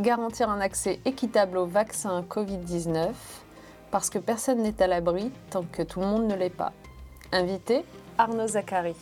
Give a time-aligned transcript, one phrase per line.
[0.00, 3.10] garantir un accès équitable au vaccin Covid-19
[3.90, 6.72] parce que personne n'est à l'abri tant que tout le monde ne l'est pas.
[7.32, 7.84] Invité,
[8.16, 8.96] Arnaud Zachary.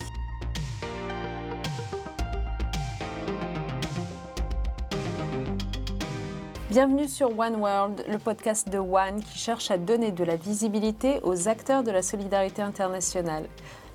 [6.71, 11.21] Bienvenue sur One World, le podcast de One qui cherche à donner de la visibilité
[11.23, 13.47] aux acteurs de la solidarité internationale.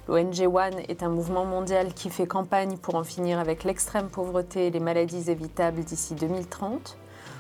[0.10, 4.68] L'ONG One est un mouvement mondial qui fait campagne pour en finir avec l'extrême pauvreté
[4.68, 6.98] et les maladies évitables d'ici 2030,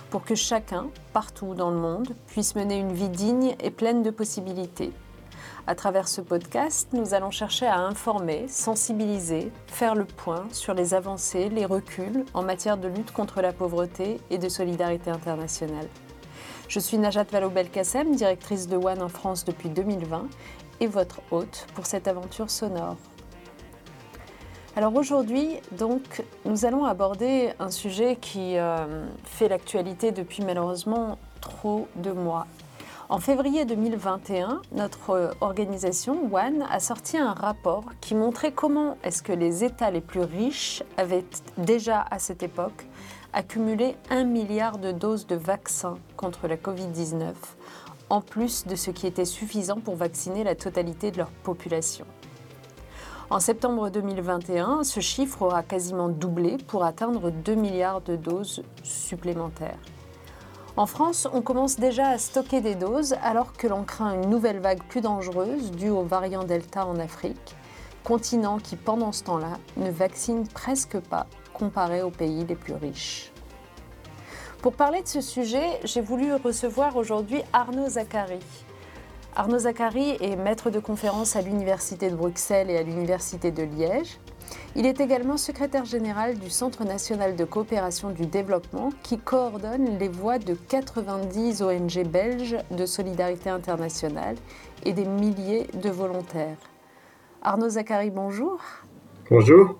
[0.09, 4.11] pour que chacun, partout dans le monde, puisse mener une vie digne et pleine de
[4.11, 4.93] possibilités.
[5.67, 10.93] À travers ce podcast, nous allons chercher à informer, sensibiliser, faire le point sur les
[10.93, 15.89] avancées, les reculs en matière de lutte contre la pauvreté et de solidarité internationale.
[16.69, 20.27] Je suis Najat Vallaud-Belkacem, directrice de One en France depuis 2020
[20.87, 22.97] votre hôte pour cette aventure sonore.
[24.75, 31.87] Alors aujourd'hui, donc, nous allons aborder un sujet qui euh, fait l'actualité depuis malheureusement trop
[31.95, 32.47] de mois
[33.13, 39.33] en février 2021, notre organisation One a sorti un rapport qui montrait comment est-ce que
[39.33, 41.25] les États les plus riches avaient
[41.59, 42.87] déjà à cette époque
[43.31, 47.33] accumulé un milliard de doses de vaccins contre la Covid-19,
[48.13, 52.05] en plus de ce qui était suffisant pour vacciner la totalité de leur population.
[53.31, 59.79] En septembre 2021, ce chiffre aura quasiment doublé pour atteindre 2 milliards de doses supplémentaires.
[60.77, 64.59] En France, on commence déjà à stocker des doses alors que l'on craint une nouvelle
[64.59, 67.55] vague plus dangereuse due au variant Delta en Afrique,
[68.03, 73.32] continent qui pendant ce temps-là ne vaccine presque pas comparé aux pays les plus riches.
[74.63, 78.39] Pour parler de ce sujet, j'ai voulu recevoir aujourd'hui Arnaud Zachary.
[79.35, 84.21] Arnaud Zachary est maître de conférence à l'Université de Bruxelles et à l'Université de Liège.
[84.77, 90.07] Il est également secrétaire général du Centre national de coopération du développement qui coordonne les
[90.07, 94.37] voix de 90 ONG belges de solidarité internationale
[94.85, 96.55] et des milliers de volontaires.
[97.41, 98.61] Arnaud Zachary, bonjour.
[99.29, 99.75] Bonjour.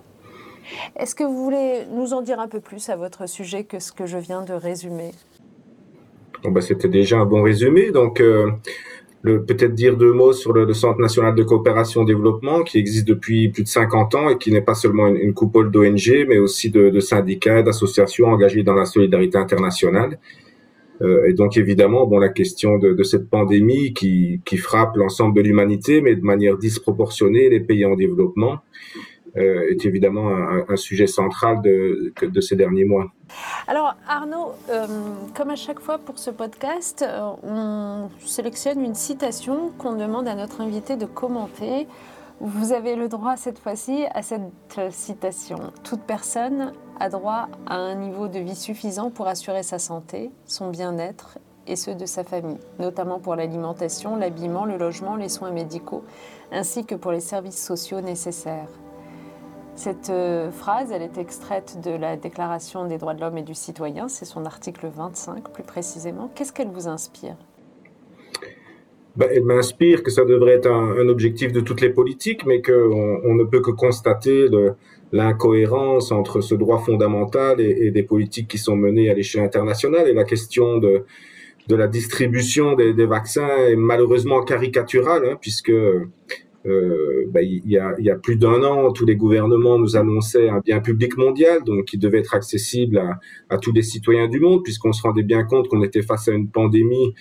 [0.96, 3.92] Est-ce que vous voulez nous en dire un peu plus à votre sujet que ce
[3.92, 5.12] que je viens de résumer?
[6.44, 7.92] Bon bah, C'était déjà un bon résumé.
[7.92, 8.52] Donc, euh,
[9.24, 13.64] peut-être dire deux mots sur le, Centre national de coopération développement qui existe depuis plus
[13.64, 17.62] de 50 ans et qui n'est pas seulement une, coupole d'ONG, mais aussi de, syndicats,
[17.62, 20.20] d'associations engagées dans la solidarité internationale.
[21.02, 26.02] Euh, et donc évidemment, bon, la question de, cette pandémie qui frappe l'ensemble de l'humanité,
[26.02, 28.60] mais de manière disproportionnée les pays en développement.
[29.36, 30.30] Euh, est évidemment
[30.70, 33.08] un, sujet central de, ces derniers mois.
[33.68, 34.86] Alors Arnaud, euh,
[35.36, 40.36] comme à chaque fois pour ce podcast, euh, on sélectionne une citation qu'on demande à
[40.36, 41.88] notre invité de commenter.
[42.42, 44.42] Vous avez le droit cette fois-ci à cette
[44.92, 45.58] citation.
[45.84, 50.70] Toute personne a droit à un niveau de vie suffisant pour assurer sa santé, son
[50.70, 56.04] bien-être et ceux de sa famille, notamment pour l'alimentation, l'habillement, le logement, les soins médicaux,
[56.52, 58.70] ainsi que pour les services sociaux nécessaires.
[59.76, 63.56] Cette euh, phrase, elle est extraite de la Déclaration des droits de l'homme et du
[63.56, 66.32] citoyen, c'est son article 25 plus précisément.
[66.36, 67.36] Qu'est-ce qu'elle vous inspire?
[69.16, 73.22] Ben, Elle m'inspire que ça devrait être un, objectif de toutes les politiques, mais qu'on
[73.24, 74.48] on ne peut que constater
[75.12, 80.08] l'incohérence entre ce droit fondamental et, des politiques qui sont menées à l'échelle internationale.
[80.08, 81.04] Et la question de,
[81.68, 85.74] la distribution des, vaccins est malheureusement caricaturale, hein, puisque
[86.66, 90.80] euh, bah, il, y a, plus d'un an, tous les gouvernements nous annonçaient un bien
[90.80, 93.02] public mondial, donc qui devait être accessible
[93.50, 96.32] à, tous les citoyens du monde, puisqu'on se rendait bien compte qu'on était face à
[96.32, 97.14] une pandémie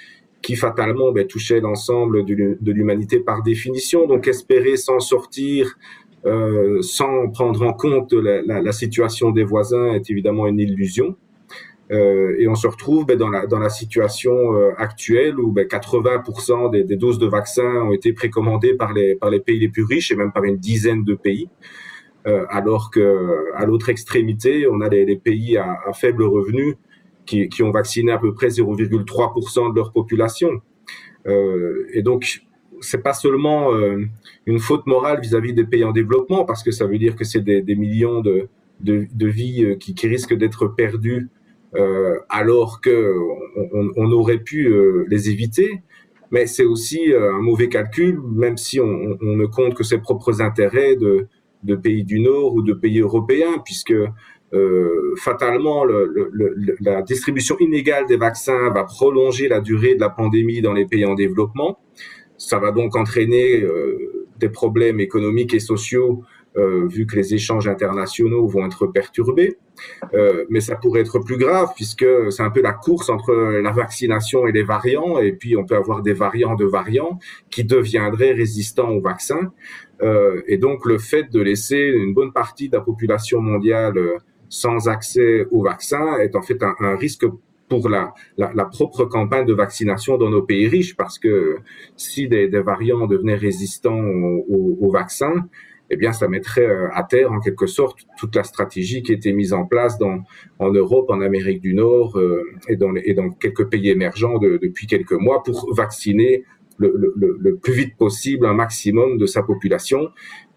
[0.43, 4.07] qui fatalement bah, touchait l'ensemble de l'humanité par définition.
[4.07, 5.77] Donc espérer s'en sortir
[6.25, 11.17] euh, sans prendre en compte la, la, la, situation des voisins est évidemment une illusion.
[11.93, 16.85] Euh, et on se retrouve ben, dans, la, situation euh, actuelle où ben, 80% des,
[16.85, 20.33] des, doses de vaccins ont été précommandées par les, pays les plus riches et même
[20.33, 21.49] par une dizaine de pays.
[22.27, 26.77] Euh, alors que à l'autre extrémité, on a les, pays à, à, faible revenu
[27.27, 30.61] qui, ont vacciné à peu près 0,3% de leur population.
[31.25, 32.43] Et donc,
[32.81, 33.71] c'est pas seulement
[34.45, 37.41] une faute morale vis-à-vis des pays en développement, parce que ça veut dire que c'est
[37.41, 38.49] des, millions de,
[38.81, 41.29] vies qui risquent d'être perdues
[41.75, 43.15] euh, alors que
[43.57, 45.83] on, on, aurait pu euh, les éviter.
[46.31, 49.99] Mais c'est aussi euh, un mauvais calcul, même si on, on, ne compte que ses
[49.99, 51.27] propres intérêts de,
[51.63, 53.95] de, pays du Nord ou de pays européens, puisque
[54.55, 60.11] euh, fatalement, le, le, la distribution inégale des vaccins va prolonger la durée de la
[60.11, 61.79] pandémie dans les pays en développement.
[62.37, 66.23] Ça va donc entraîner euh, des problèmes économiques et sociaux,
[66.57, 69.57] euh, vu que les échanges internationaux vont être perturbés.
[70.15, 73.71] Euh, mais ça pourrait être plus grave puisque c'est un peu la course entre la
[73.73, 77.19] vaccination et les variants, et puis on peut avoir des variants de variants
[77.51, 79.53] qui deviendraient résistants au vaccin.
[80.03, 84.17] Euh, et donc le fait de laisser une bonne partie de la population mondiale euh,
[84.49, 87.25] sans accès au vaccin est en fait un, risque
[87.69, 91.57] pour la, la, la, propre campagne de vaccination dans nos pays riches, parce que
[91.97, 95.33] si des, des variants devenaient résistants au, au, au vaccin,
[95.93, 99.35] eh bien, ça mettrait euh, à terre, en quelque sorte, toute la stratégie qui était
[99.35, 100.21] mise en place dans,
[100.59, 104.59] en Europe, en Amérique du Nord euh, et, dans, et dans quelques pays émergents de,
[104.61, 106.45] depuis quelques mois pour vacciner
[106.79, 110.09] le, le, plus vite possible un maximum de sa population.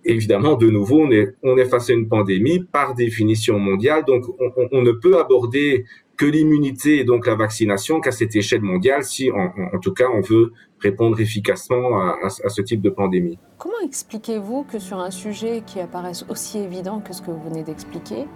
[0.06, 4.24] Évidemment, de nouveau, on est, on est face à une pandémie par définition mondiale, donc
[4.40, 5.84] on, on, on ne peut aborder
[6.18, 10.22] que l'immunité et donc la vaccination qu'à cette échelle mondiale, si en, tout cas on
[10.22, 13.38] veut répondre efficacement à ce type de pandémie.
[13.58, 17.64] Comment expliquez-vous que sur un sujet qui apparaisse aussi évident que ce que vous venez
[17.64, 18.28] d'expliquer,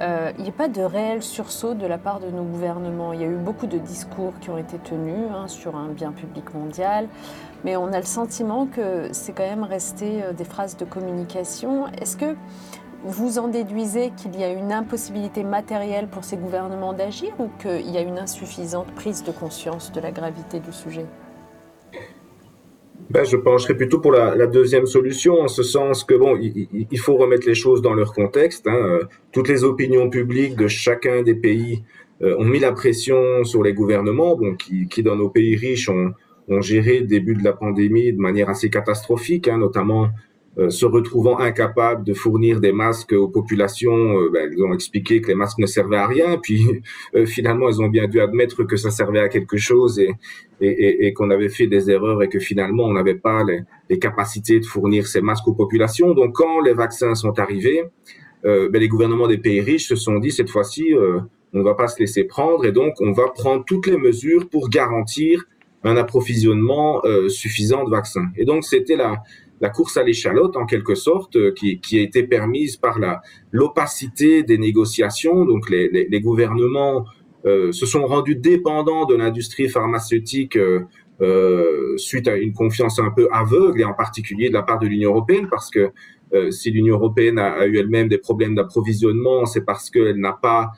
[0.00, 3.12] euh, il n'y a pas de réel sursaut de la part de nos gouvernements?
[3.12, 6.12] Il y a eu beaucoup de discours qui ont été tenus hein, sur un bien
[6.12, 7.08] public mondial,
[7.64, 11.86] mais on a le sentiment que c'est quand même resté euh, des phrases de communication.
[12.00, 12.34] Est-ce que
[13.04, 17.90] vous en déduisez qu'il y a une impossibilité matérielle pour ces gouvernements d'agir ou qu'il
[17.90, 21.06] y a une insuffisante prise de conscience de la gravité du sujet?
[23.10, 27.16] Ben, je pencherais plutôt pour la, deuxième solution, en ce sens que bon, il, faut
[27.16, 28.66] remettre les choses dans leur contexte.
[28.66, 29.00] Hein.
[29.32, 31.84] Toutes les opinions publiques de chacun des pays
[32.22, 36.14] euh, ont mis la pression sur les gouvernements, qui, dans nos pays riches ont,
[36.60, 40.10] géré le début de la pandémie de manière assez catastrophique, hein, notamment
[40.68, 45.28] se retrouvant incapables de fournir des masques aux populations, euh, ben, ils ont expliqué que
[45.28, 46.80] les masques ne servaient à rien, puis
[47.16, 50.12] euh, finalement ils ont bien dû admettre que ça servait à quelque chose et,
[50.60, 53.62] et, et, et qu'on avait fait des erreurs et que finalement on n'avait pas les,
[53.90, 56.14] les, capacités de fournir ces masques aux populations.
[56.14, 57.82] Donc quand les vaccins sont arrivés,
[58.44, 60.94] ben, les gouvernements des pays riches se sont dit cette fois-ci
[61.54, 64.50] on ne va pas se laisser prendre et donc on va prendre toutes les mesures
[64.50, 65.44] pour garantir
[65.82, 68.28] un approvisionnement suffisant de vaccins.
[68.36, 69.22] Et donc c'était la
[69.64, 72.98] la course à l'échalote en quelque sorte, euh, qui, a été permise par
[73.50, 75.46] l'opacité des négociations.
[75.46, 77.06] Donc les, gouvernements
[77.46, 83.26] euh, se sont rendus dépendants de l'industrie pharmaceutique euh, suite à une confiance un peu
[83.32, 85.92] aveugle et en particulier de la part de l'Union européenne parce que
[86.50, 90.72] si l'Union européenne a, eu elle-même des problèmes d'approvisionnement, c'est parce qu'elle n'a pas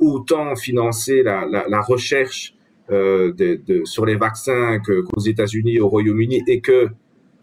[0.00, 2.54] autant financé la, recherche
[3.84, 6.88] sur les vaccins qu'aux États-Unis, au Royaume-Uni et que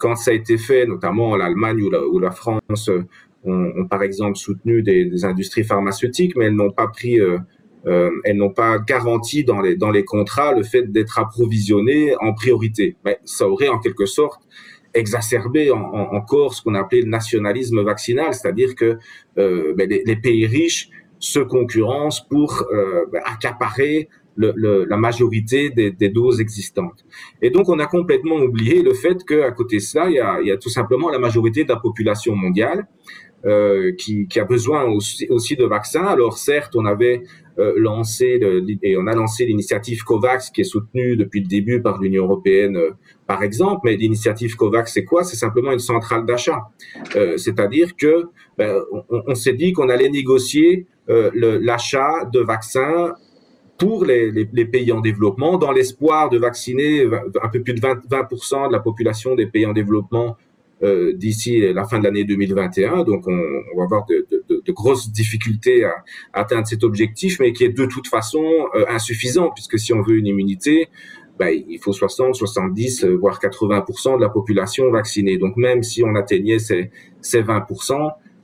[0.03, 3.05] quand ça a été fait, notamment l'Allemagne ou la, ou la France euh,
[3.45, 7.37] ont, par exemple soutenu des, industries pharmaceutiques, mais elles n'ont pas pris, euh,
[7.85, 12.33] euh, elles n'ont pas garanti dans les, dans les contrats le fait d'être approvisionnées en
[12.33, 12.97] priorité.
[13.23, 14.41] Ça aurait en quelque sorte
[14.93, 18.97] exacerbé en, en, encore ce qu'on appelait le nationalisme vaccinal, c'est-à-dire que
[19.37, 20.89] ben les, pays riches
[21.19, 22.67] se concurrencent pour
[23.11, 27.05] ben accaparer le, le, la majorité des, des, doses existantes.
[27.41, 30.39] Et donc, on a complètement oublié le fait qu'à côté de ça, il y, a,
[30.41, 32.87] il y a tout simplement la majorité de la population mondiale
[33.45, 36.05] euh, qui, qui, a besoin aussi, aussi, de vaccins.
[36.05, 37.23] Alors, certes, on avait
[37.59, 41.81] euh, lancé le, et on a lancé l'initiative COVAX qui est soutenue depuis le début
[41.81, 42.91] par l'Union européenne, euh,
[43.27, 43.81] par exemple.
[43.83, 45.23] Mais l'initiative COVAX, c'est quoi?
[45.23, 46.69] C'est simplement une centrale d'achat.
[47.15, 48.25] Euh, c'est-à-dire que
[48.57, 53.13] ben, on, on s'est dit qu'on allait négocier euh, l'achat de vaccins
[53.77, 57.05] pour les, les, les, pays en développement, dans l'espoir de vacciner
[57.41, 60.37] un peu plus de 20, 20% de la population des pays en développement
[60.83, 63.03] euh, d'ici la fin de l'année 2021.
[63.03, 65.93] Donc, on, on va avoir de, de, de, grosses difficultés à,
[66.33, 68.43] atteindre cet objectif, mais qui est de toute façon
[68.75, 70.89] euh, insuffisant, puisque si on veut une immunité,
[71.39, 75.37] ben, il faut 60, 70, euh, voire 80% de la population vaccinée.
[75.37, 77.65] Donc, même si on atteignait ces, ces 20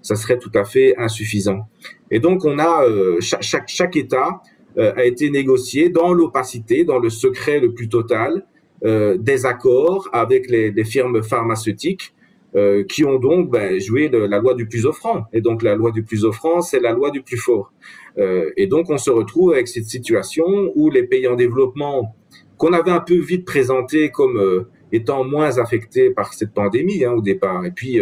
[0.01, 1.67] ça serait tout à fait insuffisant.
[2.09, 4.41] Et donc, on a euh, chaque, chaque, chaque État
[4.77, 8.45] a été négocié dans l'opacité, dans le secret le plus total,
[8.85, 12.13] euh, des accords avec les, les firmes pharmaceutiques
[12.55, 15.25] euh, qui ont donc ben, joué la loi du plus offrant.
[15.33, 17.73] Et donc la loi du plus offrant, c'est la loi du plus fort.
[18.17, 20.45] Euh, et donc on se retrouve avec cette situation
[20.75, 22.15] où les pays en développement,
[22.57, 27.11] qu'on avait un peu vite présenté comme euh, étant moins affectés par cette pandémie hein,
[27.11, 28.01] au départ, et puis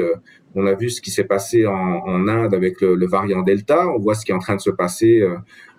[0.56, 3.90] on a vu ce qui s'est passé en, en Inde avec le, le, variant Delta,
[3.90, 5.22] on voit ce qui est en train de se passer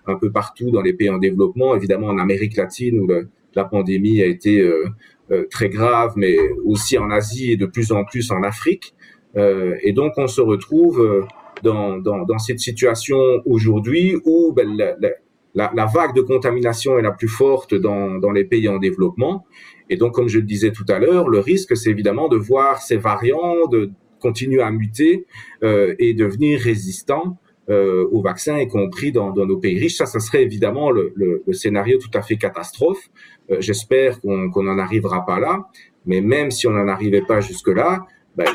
[0.09, 3.07] un peu partout dans les pays en développement, évidemment en Amérique latine où
[3.55, 4.85] la pandémie a été euh,
[5.31, 8.93] euh, très grave, mais aussi en Asie et de plus en plus en Afrique.
[9.37, 11.27] Euh, et donc on se retrouve
[11.63, 14.75] dans, cette situation aujourd'hui où ben,
[15.55, 19.45] la, vague de contamination est la plus forte dans, les pays en développement.
[19.89, 22.81] Et donc, comme je le disais tout à l'heure, le risque, c'est évidemment de voir
[22.81, 23.89] ces variants de
[24.19, 25.25] continuer à muter
[25.63, 27.37] et devenir résistants
[27.69, 29.97] au vaccin, y compris dans, dans, nos pays riches.
[29.97, 33.09] Ça, ça serait évidemment le, le, le scénario tout à fait catastrophe.
[33.51, 35.67] Euh, J'espère qu'on n'en arrivera pas là,
[36.05, 38.47] mais même si on n'en arrivait pas jusque-là, ben,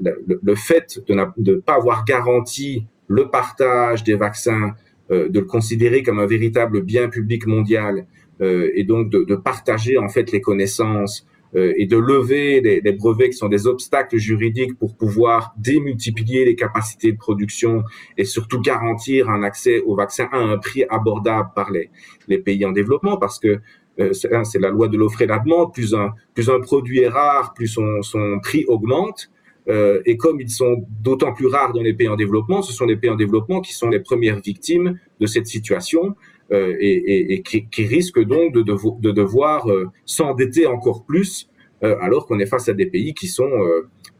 [0.00, 4.74] le, fait de ne pas avoir garanti le partage des vaccins,
[5.10, 8.06] euh, de le considérer comme un véritable bien public mondial,
[8.40, 12.92] euh, et donc de, de, partager en fait les connaissances, euh, et de lever des,
[12.92, 17.82] brevets qui sont des obstacles juridiques pour pouvoir démultiplier les capacités de production
[18.16, 21.90] et surtout garantir un accès aux vaccins à un prix abordable par les,
[22.28, 23.60] les pays en développement parce que
[24.00, 27.68] euh, c'est la loi de l'offre et la demande, plus un, produit est rare, plus
[27.68, 29.30] son, son prix augmente.
[29.68, 32.86] Euh, et comme ils sont d'autant plus rares dans les pays en développement, ce sont
[32.86, 36.16] les pays en développement qui sont les premières victimes de cette situation.
[36.52, 41.48] Euh, et, qui, qui, risque donc de, de, de devoir euh, s'endetter encore plus
[41.84, 43.48] euh, alors qu'on est face à des pays qui sont,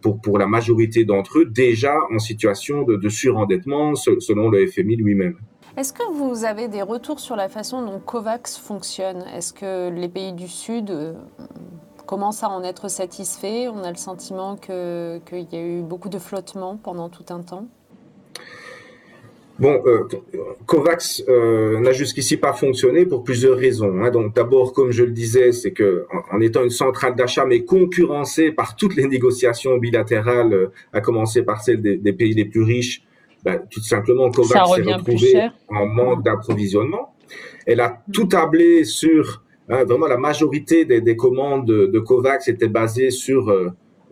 [0.00, 4.94] pour, pour la majorité d'entre eux, déjà en situation de, de surendettement selon le FMI
[4.96, 5.38] lui-même.
[5.76, 9.24] Est-ce que vous avez des retours sur la façon dont COVAX fonctionne?
[9.34, 11.16] Est-ce que les pays du Sud
[12.06, 13.68] commencent à en être satisfaits?
[13.74, 17.66] On a le sentiment qu'il y a eu beaucoup de flottement pendant tout un temps?
[19.60, 20.08] Bon, euh,
[20.64, 24.02] COVAX euh, n'a jusqu'ici pas fonctionné pour plusieurs raisons.
[24.02, 24.10] Hein.
[24.10, 27.62] Donc, d'abord, comme je le disais, c'est que en, en, étant une centrale d'achat, mais
[27.66, 32.46] concurrencée par toutes les négociations bilatérales, euh, à commencer par celles des, des pays les
[32.46, 33.02] plus riches,
[33.44, 37.14] ben, tout simplement, COVAX s'est retrouvé en manque d'approvisionnement.
[37.66, 42.48] Elle a tout tablé sur hein, vraiment la majorité des, des commandes de, de, COVAX
[42.48, 43.54] étaient basées sur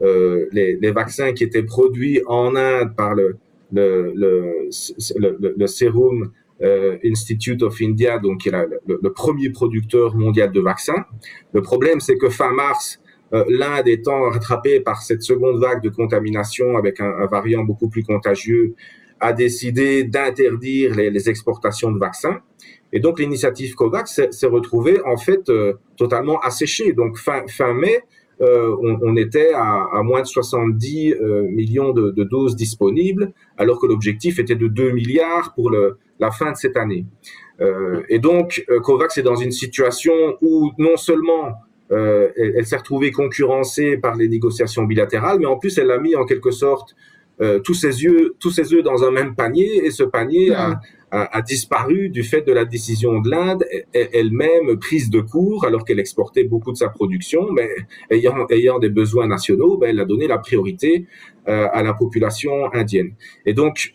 [0.00, 3.36] les, les, vaccins qui étaient produits en Inde par le
[3.72, 4.68] le, le,
[5.16, 8.52] le, le Serum euh, Institute of India, donc qui est
[8.86, 11.04] le, premier producteur mondial de vaccins.
[11.52, 13.00] Le problème, c'est que fin mars,
[13.32, 18.02] euh, l'Inde étant rattrapée par cette seconde vague de contamination avec un, variant beaucoup plus
[18.02, 18.74] contagieux,
[19.20, 22.40] a décidé d'interdire les, les, exportations de vaccins.
[22.92, 26.92] Et donc l'initiative COVAX s'est retrouvée en fait euh, totalement asséchée.
[26.92, 28.00] Donc fin, fin mai,
[28.40, 34.38] euh, on, était à, moins de 70 euh, millions de, doses disponibles, alors que l'objectif
[34.38, 35.72] était de 2 milliards pour
[36.20, 37.04] la fin de cette année.
[37.60, 41.54] Euh, et donc, COVAX est dans une situation où non seulement
[41.90, 46.26] elle, s'est retrouvée concurrencée par les négociations bilatérales, mais en plus, elle a mis en
[46.26, 46.94] quelque sorte
[47.64, 51.42] tous ses yeux, tous ses œufs dans un même panier, et ce panier a, a,
[51.42, 56.44] disparu du fait de la décision de l'Inde elle-même prise de court alors qu'elle exportait
[56.44, 57.68] beaucoup de sa production, mais
[58.10, 61.06] ayant, ayant des besoins nationaux, ben, elle a donné la priorité
[61.48, 63.12] euh, à la population indienne.
[63.46, 63.94] Et donc,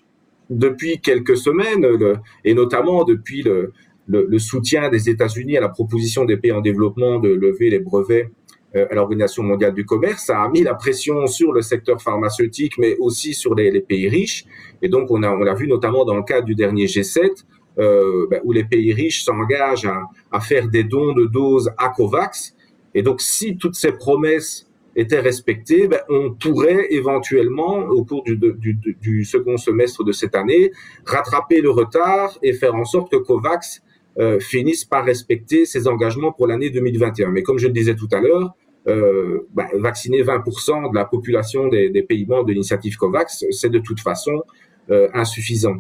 [0.50, 3.74] depuis quelques semaines, le, et notamment depuis le,
[4.08, 7.80] le, le soutien des États-Unis à la proposition des pays en développement de lever les
[7.80, 8.30] brevets
[8.76, 12.96] à l'Organisation mondiale du commerce, ça a mis la pression sur le secteur pharmaceutique, mais
[12.98, 14.46] aussi sur les, pays riches.
[14.82, 17.44] Et donc, on a, on l'a vu notamment dans le cadre du dernier G7,
[17.80, 19.90] euh, ben, où les pays riches s'engagent
[20.32, 22.56] à, faire des dons de doses à COVAX.
[22.94, 29.26] Et donc, si toutes ces promesses étaient respectées, ben, on pourrait éventuellement, au cours du,
[29.26, 30.72] second semestre de cette année,
[31.06, 33.82] rattraper le retard et faire en sorte que COVAX
[34.20, 37.32] euh, finisse par respecter ses engagements pour l'année 2021.
[37.32, 38.54] Mais comme je le disais tout à l'heure,
[38.88, 43.70] euh, bah, vacciner 20% de la population des, des pays membres de l'initiative COVAX, c'est
[43.70, 44.44] de toute façon
[44.90, 45.78] euh, insuffisant.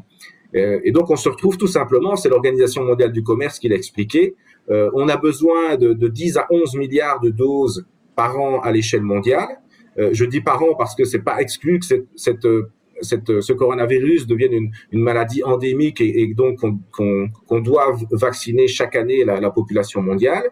[0.55, 3.75] Euh, et donc on se retrouve tout simplement, c'est l'Organisation mondiale du commerce qui l'a
[3.75, 4.35] expliqué,
[4.69, 8.71] euh, on a besoin de, de, 10 à 11 milliards de doses par an à
[8.71, 9.59] l'échelle mondiale.
[9.97, 12.47] Euh, je dis par an parce que c'est pas exclu que cette, cette
[13.01, 16.59] cette, ce coronavirus devienne une, une maladie endémique et, et donc
[16.91, 20.43] qu'on qu doit vacciner chaque année la, la, population mondiale.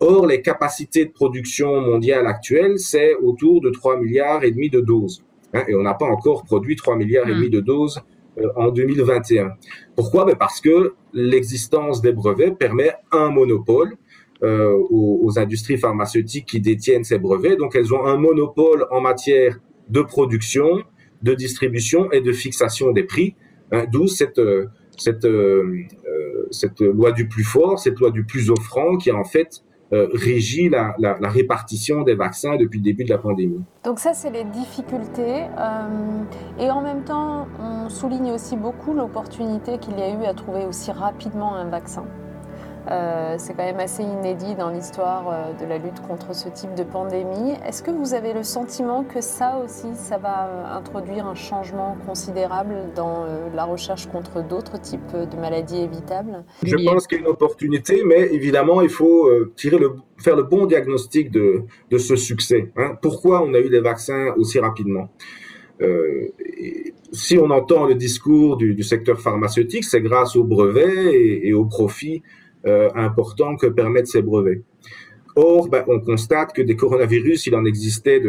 [0.00, 4.80] Or, les capacités de production mondiale actuelles, c'est autour de 3 milliards et demi de
[4.80, 5.24] doses.
[5.54, 8.00] Hein, et on n'a pas encore produit 3 milliards et demi de doses
[8.38, 9.52] euh, en 2021.
[9.96, 10.24] Pourquoi?
[10.24, 13.96] Ben Parce que l'existence des brevets permet un monopole
[14.44, 17.56] euh, aux, aux, industries pharmaceutiques qui détiennent ces brevets.
[17.56, 20.84] Donc, elles ont un monopole en matière de production,
[21.22, 23.34] de distribution et de fixation des prix.
[23.72, 24.40] Hein, D'où cette,
[24.96, 25.86] cette, euh,
[26.52, 30.08] cette loi du plus fort, cette loi du plus offrant qui a en fait euh,
[30.12, 33.62] régit la, répartition des vaccins depuis le début de la pandémie.
[33.84, 35.44] Donc ça, c'est les difficultés.
[35.58, 36.24] Euh,
[36.58, 40.66] et en même temps, on souligne aussi beaucoup l'opportunité qu'il y a eu à trouver
[40.66, 42.04] aussi rapidement un vaccin.
[42.90, 46.74] Euh, c'est quand même assez inédit dans l'histoire euh, de la lutte contre ce type
[46.74, 47.52] de pandémie.
[47.66, 51.98] Est-ce que vous avez le sentiment que ça aussi, ça va euh, introduire un changement
[52.06, 56.44] considérable dans la recherche contre d'autres types de maladies évitables?
[56.62, 60.44] Je pense qu'il y a une opportunité, mais évidemment, il faut tirer le, faire le
[60.44, 62.72] bon diagnostic de, de ce succès.
[62.76, 62.96] Hein.
[63.02, 65.10] Pourquoi on a eu des vaccins aussi rapidement?
[67.12, 71.66] Si on entend le discours du, secteur pharmaceutique, c'est grâce aux brevets et, et aux
[71.66, 72.22] profits
[72.94, 74.62] importants que permettent ces brevets.
[75.40, 78.20] Or, ben, on constate que des coronavirus, il en existait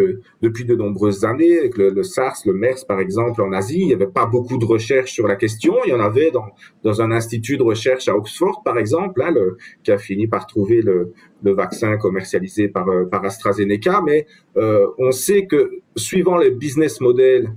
[0.44, 3.80] depuis de nombreuses années, avec le, SARS, le MERS par exemple en Asie.
[3.80, 5.74] Il n'y avait pas beaucoup de recherches sur la question.
[5.88, 9.34] Il y en avait dans, un institut de recherche à Oxford par exemple, hein,
[9.84, 14.04] qui a fini par trouver le, vaccin commercialisé par, euh, AstraZeneca.
[14.06, 14.28] Mais
[14.58, 17.52] euh, on sait que suivant les business models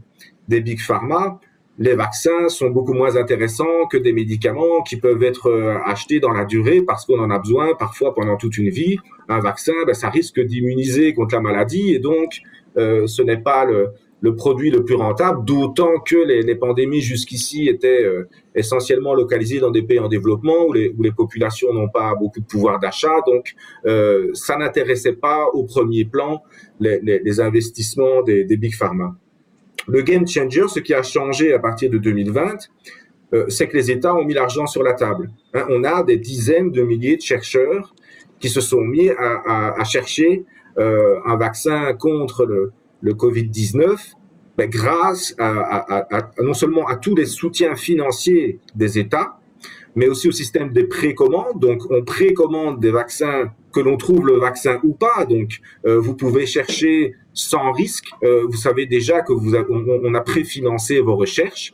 [0.49, 1.41] des big pharma,
[1.79, 6.33] les vaccins sont beaucoup moins intéressants que des médicaments qui peuvent être euh, achetés dans
[6.33, 8.99] la durée parce qu'on en a besoin parfois pendant toute une vie.
[9.29, 12.41] Un vaccin, ben, ça risque d'immuniser contre la maladie et donc
[12.77, 13.93] euh, ce n'est pas le,
[14.37, 19.83] produit le plus rentable, d'autant que les, pandémies jusqu'ici étaient euh, essentiellement localisées dans des
[19.83, 23.17] pays en développement où les, populations n'ont pas beaucoup de pouvoir d'achat.
[23.27, 23.55] Donc,
[24.35, 26.43] ça n'intéressait pas au premier plan
[26.79, 29.17] les, investissements des big pharma.
[29.89, 32.69] Le game changer, ce qui a changé à partir de 2020,
[33.35, 35.31] euh, c'est que les États ont mis l'argent sur la table.
[35.55, 37.95] Hein, on a des dizaines de milliers de chercheurs
[38.39, 40.45] qui se sont mis à, chercher
[40.79, 42.73] euh, un vaccin contre le,
[43.05, 44.15] Covid-19
[44.57, 45.35] ben, grâce
[46.41, 49.39] non seulement à tous les soutiens financiers des États,
[49.95, 51.59] mais aussi au système des précommandes.
[51.61, 55.25] Donc, on précommande des vaccins que l'on trouve le vaccin ou pas.
[55.29, 58.07] Donc, euh, vous pouvez chercher sans risque.
[58.23, 61.73] Euh, vous savez déjà que vous on, a préfinancé vos recherches.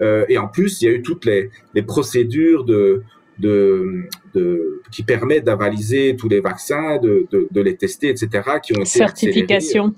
[0.00, 3.02] Euh, et en plus, il y a eu toutes les, les procédures de,
[3.38, 8.28] de, de, qui permettent d'avaliser tous les vaccins, de, les tester, etc.,
[8.62, 9.94] qui ont été certification.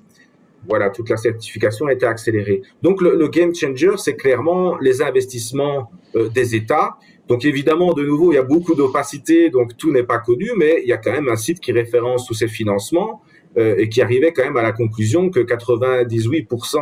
[0.68, 2.62] Voilà, toute la certification a été accélérée.
[2.82, 6.98] Donc, le, le game changer, c'est clairement les investissements des États
[7.30, 10.80] donc évidemment, de nouveau, il y a beaucoup d'opacité, donc tout n'est pas connu, mais
[10.82, 13.22] il y a quand même un site qui référence tous ces financements
[13.56, 16.78] euh, et qui arrivait quand même à la conclusion que 98%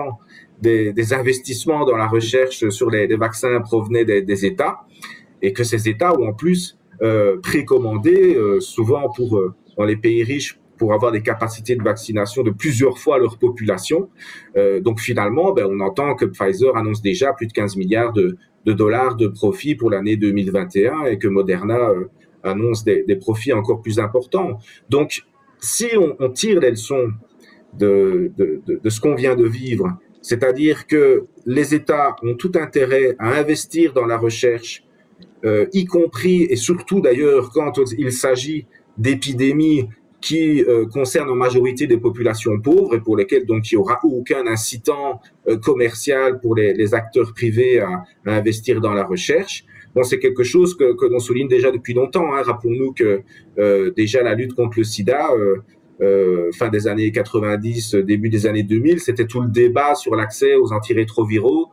[0.63, 4.79] des, investissements dans la recherche sur les, vaccins provenaient des, États
[5.43, 9.39] et que ces États ont en plus euh, précommandé, euh, souvent pour
[9.77, 14.09] dans les pays riches, pour avoir des capacités de vaccination de plusieurs fois leur population.
[14.81, 19.17] donc finalement, ben, on entend que Pfizer annonce déjà plus de 15 milliards de, dollars
[19.17, 22.11] de profit pour l'année 2021 et que Moderna euh,
[22.43, 24.59] annonce des, profits encore plus importants.
[24.89, 25.23] Donc,
[25.61, 27.11] si on, tire les leçons
[27.77, 33.39] de, de, ce qu'on vient de vivre, c'est-à-dire que les États ont tout intérêt à
[33.39, 34.85] investir dans la recherche,
[35.45, 38.67] euh, y compris et surtout d'ailleurs quand il s'agit
[38.99, 39.89] d'épidémies
[40.21, 44.01] qui euh, concerne en majorité des populations pauvres et pour lesquelles donc il n'y aura
[44.03, 49.65] aucun incitant euh, commercial pour les, les, acteurs privés à, à, investir dans la recherche.
[49.95, 52.35] Bon, c'est quelque chose que, que l'on souligne déjà depuis longtemps.
[52.35, 52.43] Hein.
[52.43, 53.23] Rappelons-nous que
[53.59, 55.29] euh, déjà la lutte contre le sida,
[56.01, 60.55] euh, fin des années 90, début des années 2000, c'était tout le débat sur l'accès
[60.55, 61.71] aux antirétroviraux,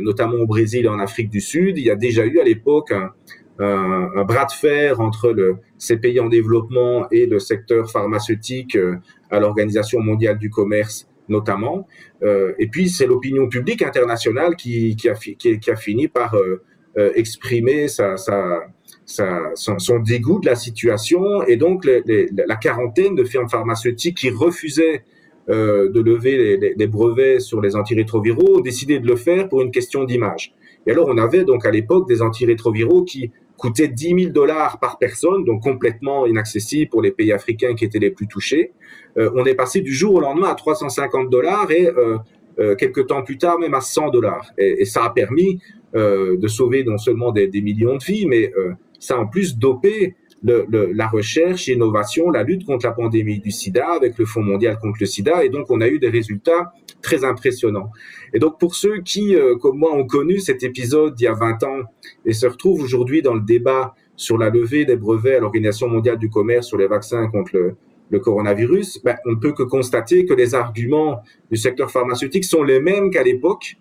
[0.00, 1.76] notamment au Brésil et en Afrique du Sud.
[1.76, 3.12] Il y a déjà eu à l'époque un,
[3.60, 8.96] un, bras de fer entre le, ces pays en développement et le secteur pharmaceutique euh,
[9.30, 11.86] à l'Organisation mondiale du commerce notamment.
[12.24, 16.62] Euh, et puis c'est l'opinion publique internationale qui, qui, a, qui, a, fini par euh,
[17.14, 18.62] exprimer sa, sa,
[19.04, 25.04] sa, son, dégoût de la situation et donc la quarantaine de firmes pharmaceutiques qui refusaient
[25.48, 29.70] de lever les, les, brevets sur les antirétroviraux ont décidé de le faire pour une
[29.70, 30.52] question d'image.
[30.86, 34.98] Et alors on avait donc à l'époque des antirétroviraux qui coûtait 10 000 dollars par
[34.98, 38.72] personne, donc complètement inaccessible pour les pays africains qui étaient les plus touchés.
[39.18, 42.16] Euh, on est passé du jour au lendemain à 350 dollars et euh,
[42.58, 44.50] euh, quelques temps plus tard même à 100 dollars.
[44.58, 45.60] Et, ça a permis
[45.94, 49.26] euh, de sauver non seulement des, des, millions de vies, mais euh, ça a en
[49.26, 54.18] plus dopé le, le, la recherche, l'innovation, la lutte contre la pandémie du sida avec
[54.18, 55.44] le Fonds mondial contre le sida.
[55.44, 56.72] Et donc on a eu des résultats
[57.02, 57.90] très impressionnant.
[58.32, 61.34] Et donc pour ceux qui, euh, comme moi, ont connu cet épisode il y a
[61.34, 61.80] 20 ans
[62.24, 66.18] et se retrouvent aujourd'hui dans le débat sur la levée des brevets à l'Organisation mondiale
[66.18, 67.52] du commerce sur les vaccins contre
[68.10, 72.64] le, coronavirus, ben, on ne peut que constater que les arguments du secteur pharmaceutique sont
[72.64, 73.76] les mêmes qu'à l'époque.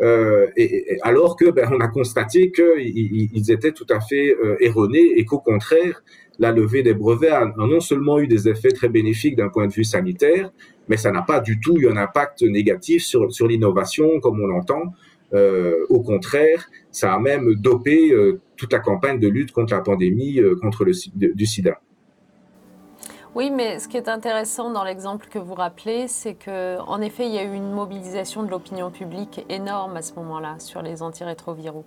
[0.00, 4.56] Euh, et, alors que ben, on a constaté qu'ils ils étaient tout à fait euh,
[4.60, 6.02] erronés et qu'au contraire,
[6.38, 9.72] la levée des brevets a, non seulement eu des effets très bénéfiques d'un point de
[9.72, 10.52] vue sanitaire,
[10.88, 14.46] mais ça n'a pas du tout eu un impact négatif sur, sur l'innovation comme on
[14.46, 14.94] l'entend.
[15.34, 19.80] Euh, au contraire, ça a même dopé euh, toute la campagne de lutte contre la
[19.80, 21.80] pandémie, euh, contre le du sida.
[23.34, 27.26] Oui, mais ce qui est intéressant dans l'exemple que vous rappelez, c'est que en effet,
[27.26, 31.02] il y a eu une mobilisation de l'opinion publique énorme à ce moment-là sur les
[31.02, 31.84] antirétroviraux.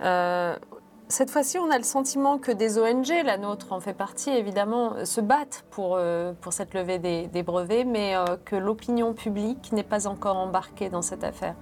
[0.00, 5.06] cette fois-ci, on a le sentiment que des ONG, la nôtre en fait partie évidemment,
[5.06, 10.06] se battent pour, euh, cette levée des, brevets, mais euh, que l'opinion publique n'est pas
[10.08, 11.54] encore embarquée dans cette affaire.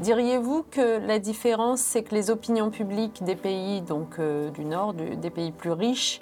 [0.00, 4.94] Diriez-vous que la différence, c'est que les opinions publiques des pays donc, euh, du Nord,
[4.94, 6.20] des pays plus riches,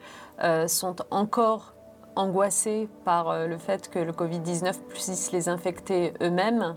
[0.69, 1.75] sont encore
[2.17, 6.75] angoissées par le fait que le Covid-19 puisse les infecter eux-mêmes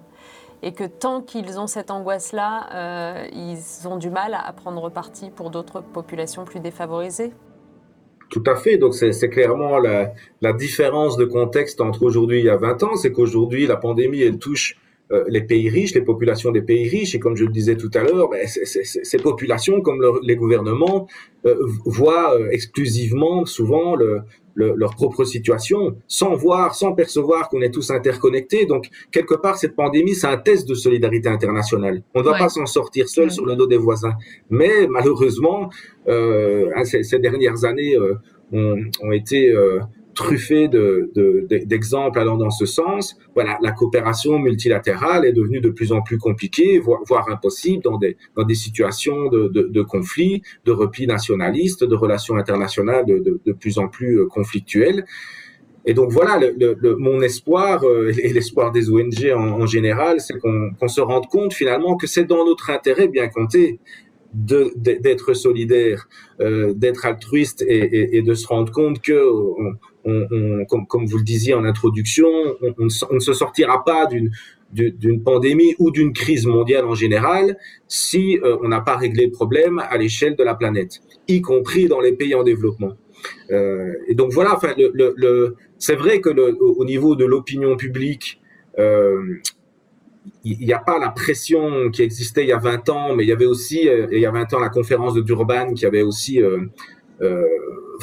[0.63, 5.29] et que tant qu'ils ont cette angoisse-là, euh, ils ont du mal à prendre parti
[5.29, 7.31] pour d'autres populations plus défavorisées
[8.29, 8.77] tout à fait.
[8.77, 12.81] Donc, c'est clairement la, la, différence de contexte entre aujourd'hui et il y a 20
[12.81, 12.95] ans.
[12.95, 14.82] C'est qu'aujourd'hui, la pandémie, elle touche euh,
[15.27, 17.13] les pays riches, les populations des pays riches.
[17.13, 21.07] Et comme je le disais tout à l'heure, ben, ces populations, comme les gouvernements,
[21.45, 24.23] euh, voient exclusivement, souvent, le,
[24.55, 28.65] leur propre situation, sans voir, sans percevoir qu'on est tous interconnectés.
[28.65, 32.03] Donc, quelque part, cette pandémie, c'est un test de solidarité internationale.
[32.13, 34.13] On ne va pas s'en sortir seul sur le dos des voisins.
[34.49, 35.69] Mais malheureusement,
[36.07, 38.15] euh, hein, ces, ces, dernières années euh,
[38.51, 39.79] ont, ont, été euh,
[40.13, 43.17] truffé d'exemples de, allant dans ce sens.
[43.33, 48.55] Voilà, la coopération multilatérale est devenue de plus en plus compliquée, voire, impossible dans des,
[48.55, 54.25] situations de, de, conflit, de repli nationaliste, de relations internationales de, plus en plus euh,
[54.25, 55.05] conflictuelles.
[55.85, 56.39] Et donc voilà,
[56.97, 61.97] mon espoir euh, et l'espoir des ONG en, général, c'est qu'on se rende compte finalement
[61.97, 63.79] que c'est dans notre intérêt, bien compté,
[64.33, 66.07] d'être solidaire,
[66.39, 69.21] euh, d'être altruiste et, de se rendre compte que
[70.03, 72.27] comme, vous le disiez en introduction,
[72.79, 78.57] on, ne se sortira pas d'une pandémie ou d'une crise mondiale en général si euh,
[78.61, 82.13] on n'a pas réglé le problème à l'échelle de la planète, y compris dans les
[82.13, 82.93] pays en développement.
[83.51, 84.73] Euh, et donc voilà, enfin,
[85.77, 88.41] c'est vrai que au niveau de l'opinion publique,
[88.79, 89.37] euh,
[90.43, 93.29] il n'y a pas la pression qui existait il y a 20 ans, mais il
[93.29, 96.39] y avait aussi, il y a 20 ans, la conférence de Durban qui avait aussi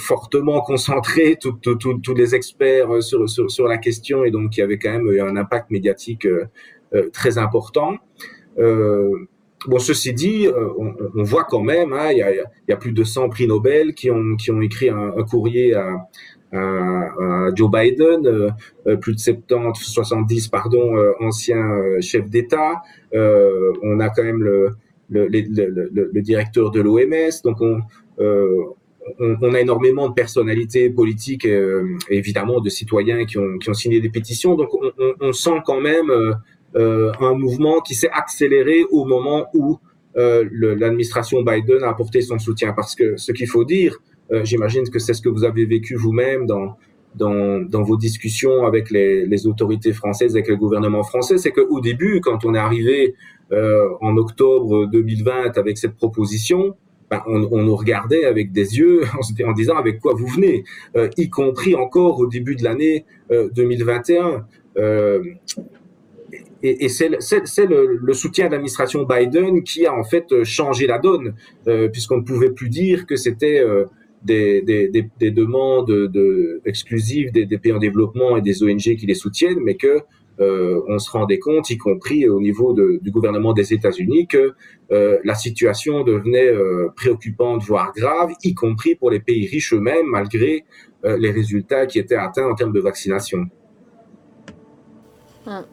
[0.00, 4.90] fortement concentré tous les experts euh, sur, la question et donc il y avait quand
[4.90, 6.46] même eu un impact médiatique euh,
[6.94, 7.98] euh, très important.
[8.56, 12.18] bon, ceci dit, on, voit quand même, hein, il,
[12.68, 16.08] y a, plus de 100 prix Nobel qui ont, écrit un, courrier à,
[17.54, 18.52] Joe Biden,
[19.00, 22.82] plus de 70, 70 pardon, anciens chefs d'État.
[23.12, 24.70] on a quand même le,
[25.10, 27.42] le directeur de l'OMS.
[27.44, 27.82] Donc on,
[29.18, 34.00] on, a énormément de personnalités politiques, euh, évidemment de citoyens qui ont, qui ont, signé
[34.00, 34.54] des pétitions.
[34.54, 36.32] Donc on, on sent quand même euh,
[36.76, 39.78] euh, un mouvement qui s'est accéléré au moment où
[40.14, 42.72] l'administration Biden a apporté son soutien.
[42.72, 43.96] Parce que ce qu'il faut dire,
[44.42, 46.76] j'imagine que c'est ce que vous avez vécu vous-même dans,
[47.14, 51.80] dans, dans, vos discussions avec les, les, autorités françaises, avec le gouvernement français, c'est qu'au
[51.80, 53.14] début, quand on est arrivé
[53.52, 56.74] en octobre 2020 avec cette proposition,
[57.10, 59.02] ben, on, nous regardait avec des yeux
[59.44, 60.64] en, disant avec quoi vous venez,
[60.96, 64.46] euh, y compris encore au début de l'année 2021.
[64.76, 65.24] Euh, euh,
[66.62, 71.34] et, c'est le, soutien de l'administration Biden qui a en fait changé la donne,
[71.92, 73.64] puisqu'on ne pouvait plus dire que c'était
[74.22, 79.06] des, des, des, des, demandes de, exclusives des, pays en développement et des ONG qui
[79.06, 80.00] les soutiennent, mais que
[80.40, 84.54] euh, on se rendait compte, y compris au niveau du gouvernement des États-Unis, que
[84.90, 90.06] euh, la situation devenait euh, préoccupante, voire grave, y compris pour les pays riches eux-mêmes,
[90.06, 90.64] malgré
[91.02, 93.46] les résultats qui étaient atteints en termes de vaccination.
[95.46, 95.64] Hum.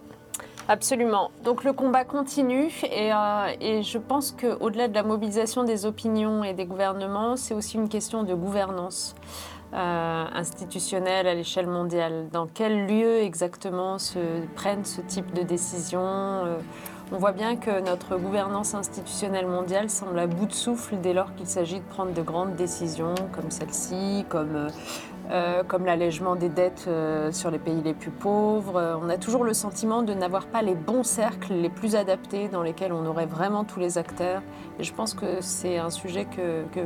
[0.70, 1.32] Absolument.
[1.44, 6.66] Donc le combat continue et je pense qu'au-delà de la mobilisation des opinions et des
[6.66, 9.16] gouvernements, c'est aussi une question de gouvernance.
[9.74, 12.30] Euh, institutionnelle à l'échelle mondiale.
[12.32, 14.18] Dans quel lieu exactement se
[14.56, 16.58] prennent ce type de décisions euh,
[17.12, 21.36] On voit bien que notre gouvernance institutionnelle mondiale semble à bout de souffle dès lors
[21.36, 24.68] qu'il s'agit de prendre de grandes décisions comme celle-ci, comme
[25.30, 28.78] euh, comme l'allègement des dettes euh, sur les pays les plus pauvres.
[28.78, 32.48] Euh, on a toujours le sentiment de n'avoir pas les bons cercles les plus adaptés
[32.48, 34.42] dans lesquels on aurait vraiment tous les acteurs.
[34.80, 36.86] Et je pense que c'est un sujet que, que,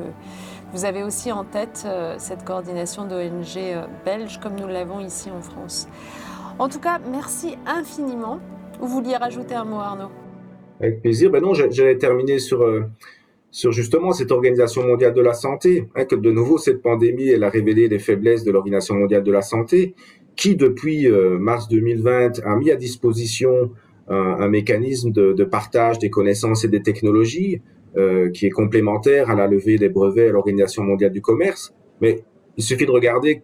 [0.73, 1.85] vous avez aussi en tête,
[2.17, 3.59] cette coordination d'ONG
[4.05, 5.89] belge, comme nous l'avons ici en France.
[6.59, 8.39] En tout cas, merci infiniment.
[8.79, 10.11] Vous vouliez rajouter un mot, Arnaud?
[10.79, 11.29] Avec plaisir.
[11.29, 12.63] Ben non, j'allais terminer sur
[13.51, 17.43] sur justement cette Organisation mondiale de la santé, hein, que de nouveau cette pandémie, elle
[17.43, 19.93] a révélé les faiblesses de l'Organisation mondiale de la santé,
[20.35, 23.71] qui depuis euh, mars 2020 a mis à disposition
[24.07, 27.61] un, un mécanisme de, partage des connaissances et des technologies
[27.97, 31.73] euh, qui est complémentaire à la levée des brevets à l'Organisation mondiale du commerce.
[31.99, 32.23] Mais
[32.57, 33.43] il suffit de regarder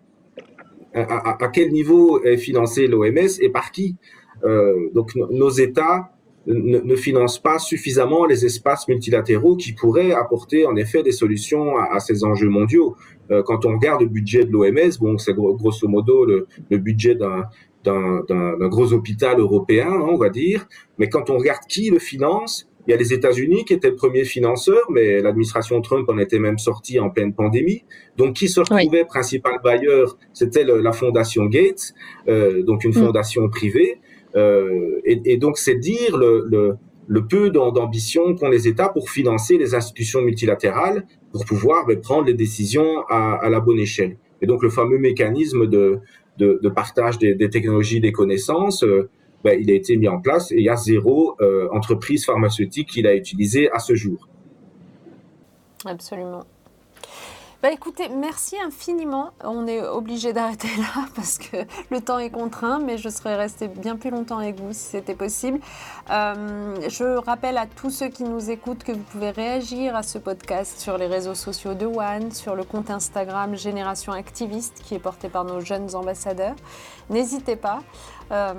[0.94, 3.98] à quel niveau est financé l'OMS et par qui.
[4.44, 6.12] Euh, donc nos États
[6.48, 12.00] ne, financent pas suffisamment les espaces multilatéraux qui pourraient apporter en effet des solutions à,
[12.00, 12.96] ces enjeux mondiaux.
[13.32, 17.44] Euh, quand on regarde le budget de l'OMS, bon, c'est grosso modo le, budget d'un
[17.84, 20.68] d'un gros hôpital européen, hein, on va dire.
[20.98, 23.96] Mais quand on regarde qui le finance, il y a les États-Unis qui étaient le
[23.96, 27.84] premier financeur, mais l'administration Trump en était même sortie en pleine pandémie.
[28.16, 31.94] Donc, qui se retrouvait principal bailleur C'était la fondation Gates,
[32.30, 33.06] euh, donc une mm.
[33.06, 34.00] fondation privée.
[34.38, 36.78] Euh, et, donc, c'est dire le,
[37.28, 42.34] peu d'ambition qu'ont les États pour financer les institutions multilatérales pour pouvoir ben, prendre les
[42.34, 44.18] décisions à, la bonne échelle.
[44.42, 46.00] Et donc, le fameux mécanisme de,
[46.70, 49.10] partage des, technologies, des connaissances, euh,
[49.44, 52.90] ben, il a été mis en place et il y a zéro euh, entreprise pharmaceutique
[52.90, 54.28] qui l'a utilisé à ce jour.
[55.86, 56.44] Absolument.
[57.64, 59.32] Bah écoutez, merci infiniment.
[59.44, 61.58] On est obligé d'arrêter là parce que
[61.90, 65.16] le temps est contraint, mais je serais restée bien plus longtemps avec vous si c'était
[65.16, 65.60] possible.
[66.12, 70.20] Euh, je rappelle à tous ceux qui nous écoutent que vous pouvez réagir à ce
[70.20, 75.00] podcast sur les réseaux sociaux de One, sur le compte Instagram Génération Activiste qui est
[75.00, 76.56] porté par nos jeunes ambassadeurs.
[77.10, 77.80] N'hésitez pas.
[78.32, 78.54] Euh,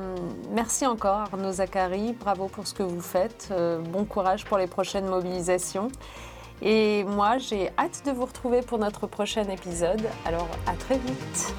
[0.50, 3.50] merci encore Arnaud Zachary, bravo pour ce que vous faites.
[3.52, 5.88] Euh, bon courage pour les prochaines mobilisations.
[6.62, 10.02] Et moi, j'ai hâte de vous retrouver pour notre prochain épisode.
[10.24, 11.54] Alors, à très vite.